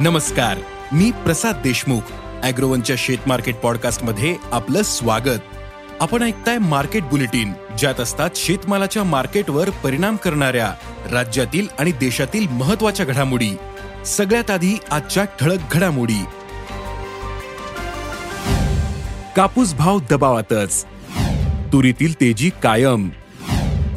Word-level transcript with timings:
नमस्कार 0.00 0.58
मी 0.92 1.10
प्रसाद 1.10 1.56
देशमुख 1.56 2.00
अॅग्रोवनच्या 2.42 2.96
शेत 2.98 3.18
मार्केट 3.26 3.56
पॉडकास्टमध्ये 3.56 4.36
आपलं 4.52 4.82
स्वागत. 4.82 5.40
आपण 6.00 6.22
ऐकताय 6.22 6.58
मार्केट 6.58 7.02
बुलेटिन 7.02 7.52
ज्यात 7.78 8.00
असतात 8.00 8.30
शेतमालाच्या 8.34 9.04
मार्केटवर 9.04 9.70
परिणाम 9.70 10.16
करणाऱ्या 10.16 10.74
राज्यातील 11.12 11.66
आणि 11.78 11.92
देशातील 11.92 12.48
महत्त्वाच्या 12.48 13.06
घडामोडी. 13.06 13.50
सगळ्यात 14.06 14.50
आधी 14.50 14.78
आजच्या 14.90 15.24
ठळक 15.24 15.58
घडामोडी. 15.72 16.24
कापूस 19.36 19.74
भाव 19.74 19.98
दबावातच. 20.10 20.84
तुरीतील 21.72 22.14
तेजी 22.14 22.50
कायम. 22.62 23.08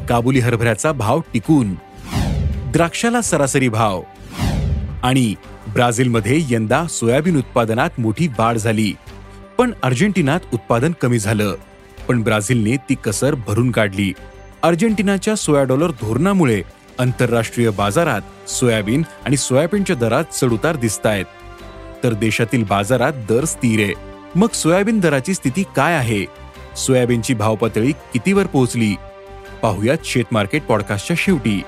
काबुली 0.09 0.39
हरभऱ्याचा 0.39 0.91
भाव 0.91 1.19
टिकून. 1.33 1.75
द्राक्षाला 2.71 3.21
सरासरी 3.21 3.69
भाव. 3.69 4.01
आणि 5.03 5.35
ब्राझीलमध्ये 5.73 6.45
यंदा 6.49 6.87
सोयाबीन 6.87 7.37
उत्पादनात 7.37 7.89
मोठी 7.97 8.27
वाढ 8.27 8.57
झाली. 8.57 8.93
पण 9.57 9.71
अर्जेंटिनात 9.83 10.39
उत्पादन 10.53 10.91
कमी 11.01 11.19
झालं. 11.19 11.55
पण 12.07 12.21
ब्राझीलने 12.21 12.75
ती 12.75 12.95
कसर 13.05 13.35
भरून 13.35 13.71
काढली. 13.71 14.13
अर्जेंटिनाच्या 14.63 15.35
सोया 15.35 15.63
डॉलर 15.63 15.91
धोरणामुळे 15.91 16.61
आंतरराष्ट्रीय 16.99 17.69
बाजारात 17.69 18.49
सोयाबीन 18.49 19.01
आणि 19.25 19.37
सोयाबीनच्या 19.37 19.95
दरात 19.95 20.23
चढउतार 20.33 20.75
दिसत 20.75 21.05
आहेत 21.05 21.25
तर 22.03 22.13
देशातील 22.13 22.63
बाजारात 22.63 23.13
दर 23.29 23.45
स्थिर 23.45 23.83
आहे. 23.83 23.93
मग 24.35 24.47
सोयाबीन 24.53 24.99
दराची 24.99 25.33
स्थिती 25.33 25.63
काय 25.75 25.93
आहे? 25.93 26.25
सोयाबीनची 26.77 27.33
भावपातळी 27.33 27.91
कितीवर 27.91 28.45
पोहोचली? 28.45 28.95
पाहुयात 29.61 29.97
शेत 30.05 30.25
मार्केट 30.31 30.63
पॉडकास्टच्या 30.63 31.15
शेवटी. 31.19 31.61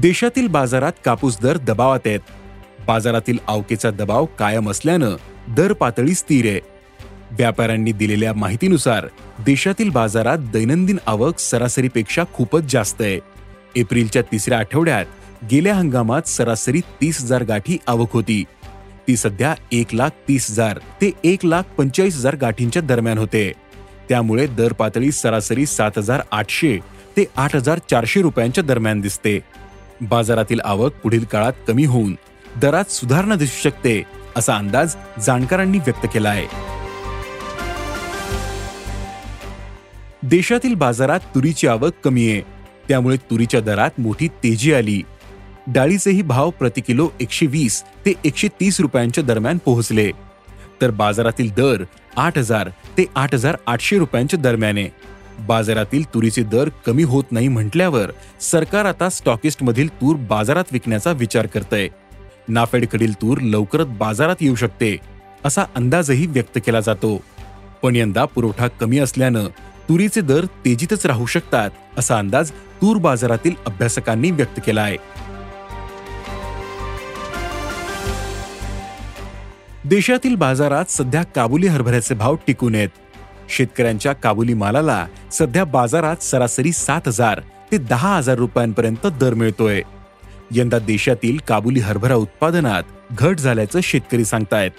देशातील 0.00 0.46
बाजारात 0.46 0.92
कापूस 1.04 1.38
दर 1.40 1.56
दबावात 1.56 2.06
आहेत. 2.06 2.20
बाजारातील 2.86 3.38
आवकेचा 3.48 3.90
दबाव 3.90 4.24
कायम 4.38 4.70
असल्यानं 4.70 5.16
दर 5.48 5.72
पातळी 5.72 6.14
स्थिर 6.14 6.46
आहे. 6.46 6.60
व्यापाऱ्यांनी 7.30 7.92
दिलेल्या 7.92 8.32
माहितीनुसार 8.34 9.06
देशातील 9.46 9.90
बाजारात 9.90 10.38
दैनंदिन 10.38 10.98
आवक 11.06 11.38
सरासरीपेक्षा 11.38 12.24
खूपच 12.34 12.62
जास्त 12.62 13.02
आहे. 13.02 13.18
एप्रिलच्या 13.76 14.22
तिसऱ्या 14.22 14.58
आठवड्यात 14.58 15.06
गेल्या 15.50 15.74
हंगामात 15.74 16.28
सरासरी 16.28 16.80
तीस 16.80 17.22
हजार 17.22 17.42
गाठी 17.42 17.78
आवक 17.86 18.12
होती. 18.12 18.44
ती 19.08 19.16
सध्या 19.16 19.54
एक 19.72 19.94
लाख 19.94 20.10
तीस 20.28 20.50
हजार 20.50 20.78
ते 21.00 21.10
एक 21.24 21.44
लाख 21.44 21.62
पंचेचाळीस 21.78 22.16
हजार 22.16 22.36
गाठींच्या 22.36 22.82
दरम्यान 22.82 23.18
होते. 23.18 23.52
त्यामुळे 24.08 24.46
दर 24.46 24.72
पातळी 24.72 25.12
सरासरी 25.12 25.66
सात 25.66 25.98
हजार 25.98 26.22
आठशे 26.30 26.78
ते 27.16 27.24
आठ 27.36 27.56
हजार 27.56 27.78
चारशे 27.90 28.22
रुपयांच्या 28.22 28.64
दरम्यान 28.64 29.00
दिसते. 29.00 29.40
बाजारातील 30.00 30.60
आवक 30.64 30.92
पुढील 30.92 31.24
काळात 31.24 31.52
कमी 31.68 31.84
होऊन 31.84 32.14
दरात 32.60 32.90
सुधारणा 32.90 33.34
दिसू 33.34 33.60
शकते 33.62 34.02
असा 34.36 34.56
अंदाज 34.56 34.94
जाणकारांनी 35.26 35.78
व्यक्त 35.78 36.06
केला 36.14 36.28
आहे 36.28 36.46
देशातील 40.22 40.74
बाजारात 40.74 41.20
तुरीची 41.34 41.66
आवक 41.66 41.92
कमी 42.04 42.30
आहे. 42.30 42.40
त्यामुळे 42.88 43.16
तुरीच्या 43.16 43.60
दरात 43.60 43.90
मोठी 43.98 44.28
तेजी 44.28 44.72
आली. 44.72 45.02
डाळीचेही 45.66 46.22
भाव 46.22 46.50
प्रति 46.50 46.80
किलो 46.80 47.08
एकशे 47.20 47.46
वीस 47.46 47.82
ते 47.82 48.12
एकशे 48.24 48.48
तीस 48.48 48.80
रुपयांच्या 48.80 49.24
दरम्यान 49.24 49.58
पोहोचले. 49.58 50.10
तर 50.80 50.90
बाजारातील 50.90 51.50
दर 51.50 51.84
आठ 52.16 52.38
हजार 52.38 52.68
ते 52.98 53.04
आठ 53.14 53.34
हजार 53.34 53.56
आठशे 53.66 53.98
रुपयांच्या 53.98 54.40
दरम्यान 54.40 54.76
आहे. 54.76 54.88
बाजारातील 55.38 56.02
तुरीचे 56.14 56.42
दर 56.42 56.68
कमी 56.86 57.02
होत 57.02 57.24
नाही 57.30 57.48
म्हटल्यावर 57.48 58.10
सरकार 58.40 58.84
आता 58.84 59.08
स्टॉकिस्टमधील 59.08 59.88
तूर 60.00 60.16
बाजारात 60.16 60.64
विकण्याचा 60.72 61.12
विचार 61.12 61.46
करतय. 61.46 61.88
नाफेडकडील 62.48 63.12
तूर 63.12 63.38
लवकरच 63.38 63.86
बाजारात 63.86 64.36
येऊ 64.40 64.54
शकते 64.54 64.96
असा 65.44 65.64
अंदाजही 65.74 66.26
व्यक्त 66.26 66.58
केला 66.66 66.80
जातो. 66.80 67.16
पण 67.82 67.96
यंदा 67.96 68.24
पुरवठा 68.24 68.68
कमी 68.68 68.98
असल्यानं 68.98 69.46
तुरीचे 69.88 70.20
दर 70.20 70.44
तेजीतच 70.64 71.06
राहू 71.06 71.26
शकतात 71.26 71.70
असा 71.98 72.18
अंदाज 72.18 72.50
तूर 72.82 72.96
बाजारातील 72.96 73.54
अभ्यासकांनी 73.66 74.30
व्यक्त 74.30 74.60
केला 74.66 74.82
आहे 74.82 74.96
देशातील 79.84 80.34
बाजारात 80.34 80.90
सध्या 80.90 81.22
काबुली 81.22 81.66
हरभऱ्याचे 81.66 82.14
भाव 82.14 82.36
टिकून 82.46 82.74
आहेत. 82.74 82.88
शेतकऱ्यांच्या 83.48 84.12
काबुली 84.12 84.54
मालाला 84.54 85.06
सध्या 85.32 85.64
बाजारात 85.64 86.22
सरासरी 86.22 86.72
सात 86.72 87.00
हजार 87.06 87.40
ते 87.72 87.78
दहा 87.78 88.16
हजार 88.16 88.36
रुपयांपर्यंत 88.36 89.06
दर 89.06 89.34
मिळतोय. 89.34 89.82
यंदा 90.50 90.78
देशातील 90.78 91.38
काबुली 91.48 91.80
हरभरा 91.80 92.14
उत्पादनात 92.14 92.82
घट 93.12 93.38
झाल्याचं 93.38 93.80
शेतकरी 93.82 94.24
सांगतायत. 94.24 94.70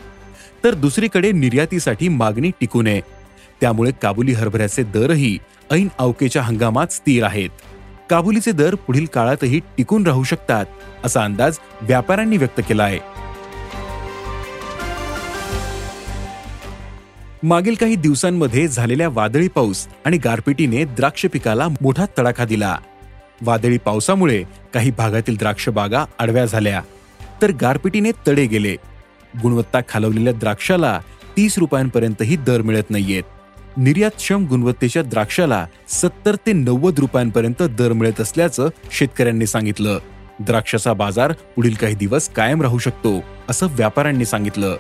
तर 0.64 0.74
दुसरीकडे 0.74 1.32
निर्यातीसाठी 1.32 2.08
मागणी 2.08 2.50
टिकू 2.50 2.82
नये. 2.82 3.02
त्यामुळे 3.62 3.92
काबुली 4.02 4.32
हरभऱ्याचे 4.32 4.84
दरही 4.84 5.38
ऐन 5.72 5.88
अवकेच्या 6.00 6.42
हंगामात 6.42 6.88
स्थिर 6.88 7.24
आहेत. 7.24 7.50
काबुलीचे 8.10 8.52
दर 8.52 8.76
पुढील 8.76 9.06
काळातही 9.06 9.60
टिकून 9.60 10.08
राहू 10.08 10.24
शकतात 10.24 10.66
असा 11.04 11.24
अंदाज 11.24 11.58
व्यापाऱ्यांनी 11.82 12.38
व्यक्त 12.38 12.62
केला 12.70 12.84
आहे. 12.84 13.17
मागील 17.44 17.76
काही 17.76 17.96
दिवसांमध्ये 17.96 18.68
झालेल्या 18.68 19.08
वादळी 19.10 19.48
पाऊस 19.48 19.88
आणि 20.06 20.18
गारपिटीने 20.18 20.84
द्राक्ष 20.86 21.26
पिकाला 21.26 21.68
मोठा 21.82 22.06
तडाखा 22.18 22.46
दिला. 22.46 22.76
वादळी 23.42 23.78
पावसामुळे 23.78 24.44
काही 24.74 24.92
भागातील 24.92 25.38
द्राक्ष 25.38 25.68
बागा 25.70 26.04
आडव्या 26.20 26.46
झाल्या 26.46 26.82
तर 27.42 27.52
गारपिटीने 27.62 28.12
तडे 28.28 28.46
गेले. 28.46 28.76
गुणवत्ता 29.44 29.80
खालवलेल्या 29.90 30.34
द्राक्षाला 30.34 31.00
तीस 31.38 31.58
रुपयांपर्यंतही 31.58 32.36
दर 32.36 32.62
मिळत 32.62 32.90
नाहीयेत. 32.90 33.24
निर्यातक्षम 33.78 34.46
गुणवत्तेच्या 34.46 35.04
द्राक्षाला 35.04 35.66
सत्तर 35.90 36.36
ते 36.36 36.54
नव्वद 36.54 37.00
रुपयांपर्यंत 37.00 37.64
दर 37.64 37.94
मिळत 37.94 38.22
असल्याचं 38.22 38.70
शेतकऱ्यांनी 38.92 39.48
सांगितलं. 39.48 40.00
द्राक्षाचा 40.40 40.94
बाजार 40.94 41.32
पुढील 41.56 41.74
काही 41.74 41.96
दिवस 41.96 42.30
कायम 42.30 42.62
राहू 42.62 42.78
शकतो 42.78 43.20
असं 43.50 43.68
व्यापाऱ्यांनी 43.72 44.26
सांगितलं. 44.26 44.76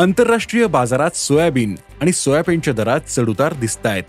आंतरराष्ट्रीय 0.00 0.66
बाजारात 0.66 1.16
सोयाबीन 1.16 1.74
आणि 2.00 2.12
सोयाबीनच्या 2.12 2.74
दरात 2.74 3.00
चढउतार 3.00 3.52
दिसत 3.52 3.86
आहेत 3.86 4.02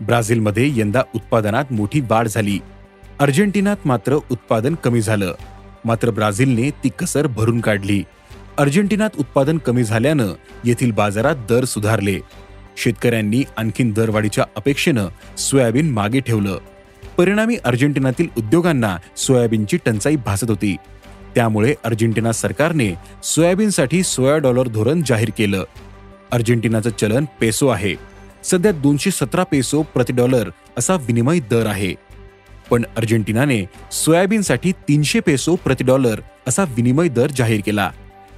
ब्राझीलमध्ये 0.00 0.70
यंदा 0.76 1.02
उत्पादनात 1.14 1.64
मोठी 1.70 2.00
वाढ 2.00 2.28
झाली. 2.28 2.58
अर्जेंटिनात 3.18 3.76
मात्र 3.84 4.14
उत्पादन 4.30 4.74
कमी 4.74 5.00
झालं. 5.00 5.34
मात्र 5.84 6.10
ब्राझीलने 6.10 6.70
ती 6.70 6.88
कसर 6.98 7.26
भरून 7.26 7.60
काढली. 7.60 8.02
अर्जेंटिनात 8.58 9.10
उत्पादन 9.18 9.58
कमी 9.58 9.84
झाल्यानं 9.84 10.32
येथील 10.64 10.90
बाजारात 10.90 11.36
दर 11.48 11.64
सुधारले. 11.64 12.18
शेतकऱ्यांनी 12.76 13.44
आणखीन 13.56 13.92
दरवाढीच्या 13.92 14.44
अपेक्षेनं 14.56 15.08
सोयाबीन 15.36 15.90
मागे 15.90 16.20
ठेवलं. 16.20 16.58
परिणामी 17.16 17.56
अर्जेंटिनातील 17.64 18.28
उद्योगांना 18.38 18.96
सोयाबीनची 19.16 19.76
टंचाई 19.86 20.16
भासत 20.16 20.50
होती. 20.50 20.76
त्यामुळे 21.36 21.74
अर्जेंटिना 21.84 22.32
सरकारने 22.32 22.94
सोयाबीनसाठी 23.22 24.02
सोया 24.02 24.36
डॉलर 24.38 24.68
धोरण 24.68 25.02
जाहीर 25.06 25.30
केलं. 25.38 25.64
अर्जेंटिनाचं 26.32 26.90
चलन 26.90 27.24
पेसो 27.40 27.68
आहे. 27.68 27.94
सध्या 28.44 28.72
दोनशे 28.72 29.10
सतरा 29.10 29.44
पेसो 29.44 29.82
प्रति 29.82 30.12
डॉलर 30.12 30.50
असा 30.78 30.94
विनिमय 30.94 31.38
दर 31.38 31.66
आहे. 31.66 31.94
पण 32.70 32.84
अर्जेंटिनाने 32.96 33.64
सोयाबीनसाठी 33.92 34.72
तीनशे 34.72 35.20
पेसो 35.20 35.54
प्रति 35.54 35.84
डॉलर 35.84 36.20
असा 36.48 36.62
विनिमय 36.62 37.08
दर 37.08 37.26
जाहीर 37.36 37.60
केला. 37.66 37.90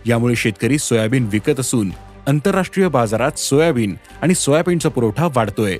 यामुळे 0.06 0.34
शेतकरी 0.34 0.78
सोयाबीन 0.78 1.28
विकत 1.32 1.60
असून 1.60 1.92
आंतरराष्ट्रीय 2.28 2.88
बाजारात 2.88 3.38
सोयाबीन 3.38 3.96
आणि 4.22 4.34
सोयाबीनचा 4.34 4.88
पुरवठा 4.88 5.26
वाढतोय. 5.26 5.76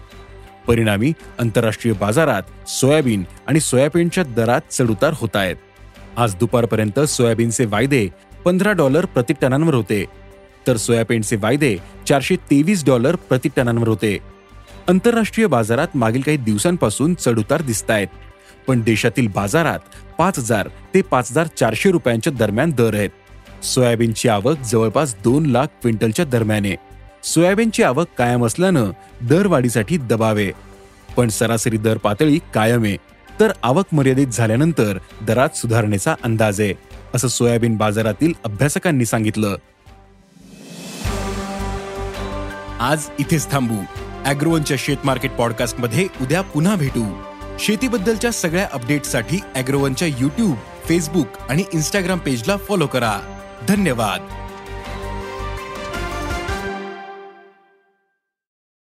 परिणामी 0.67 1.12
आंतरराष्ट्रीय 1.38 1.94
बाजारात 1.94 2.69
सोयाबीन 2.69 3.25
आणि 3.47 3.61
सोयाबीनच्या 3.61 4.25
दरात 4.25 4.61
चढउतार 4.70 5.11
होत 5.15 5.37
आहेत 5.37 5.56
आज 6.19 6.35
दुपारपर्यंत 6.35 6.99
सोयाबीनचे 7.00 7.65
वायदे 7.65 8.09
पंधरा 8.44 8.73
डॉलर 8.73 9.05
प्रति 9.06 9.35
टनांवर 9.41 9.75
होते. 9.75 10.05
तर 10.67 10.76
सोयाबीनचे 10.76 11.37
वायदे 11.37 11.76
चारशे 12.09 12.37
तेवीस 12.50 12.85
डॉलर 12.85 13.17
प्रति 13.29 13.49
टनांवर 13.56 13.88
होते. 13.88 14.19
आंतरराष्ट्रीय 14.88 15.47
बाजारात 15.47 15.94
मागील 15.94 16.23
काही 16.23 16.37
दिवसांपासून 16.37 17.15
चढउतार 17.15 17.62
दिसत 17.62 17.91
आहेत 17.91 18.09
पण 18.67 18.81
देशातील 18.81 19.29
बाजारात 19.35 19.79
पाच 20.19 20.38
हजार 20.38 20.69
ते 20.94 21.03
पाच 21.03 21.31
हजार 21.31 21.47
चारशे 21.56 21.91
रुपयांच्या 21.91 22.32
दरम्यान 22.32 22.70
दर 22.70 22.94
आहेत. 22.94 23.11
सोयाबीनची 23.65 24.29
आवक 24.29 24.65
जवळपास 24.65 25.15
दोन 25.25 25.47
लाख 25.47 25.67
क्विंटलच्या 25.82 26.25
दरम्यान. 26.25 26.65
आहे 26.65 26.76
सोयाबीनची 27.25 27.82
आवक 27.82 28.09
कायम 28.19 28.47
असल्यानं 28.47 28.91
दरवाढीसाठी 29.29 29.97
दबावे 30.11 30.50
पण 31.17 31.29
सरासरी 31.29 31.76
दर 31.76 31.97
पातळी 31.97 32.38
कायम 32.55 32.85
आहे. 32.85 32.97
तर 33.40 33.52
आवक 33.62 33.85
मर्यादित 33.93 34.26
झाल्यानंतर 34.26 34.99
दरात 35.23 35.56
सुधारणेचा 35.56 36.14
अंदाज 36.25 36.61
आहे 36.61 36.75
असं 37.14 37.29
सोयाबीन 37.29 37.76
बाजारातील 37.76 38.32
अभ्यासकांनी 38.44 39.05
सांगितलं. 39.05 39.56
आज 42.81 43.06
इथेच 43.19 43.50
थांबू. 43.50 43.76
अॅग्रोवनच्या 44.25 44.76
शेत 44.81 44.96
मार्केट 45.05 45.31
पॉडकास्टमध्ये 45.31 46.06
उद्या 46.20 46.40
पुन्हा 46.40 46.76
भेटू. 46.76 47.23
शेतीबद्दलच्या 47.58 48.31
सगळ्या 48.31 48.69
अपडेटसाठी 48.73 49.41
अॅग्रोवनच्या 49.55 50.08
युट्यूब 50.08 50.56
फेसबुक 50.84 51.26
आणि 51.49 51.64
इंस्टाग्राम 51.73 52.19
पेजला 52.19 52.56
फॉलो 52.56 52.87
करा. 52.87 53.20
धन्यवाद. 53.69 54.38